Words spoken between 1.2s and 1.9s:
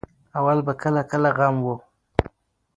غم وو.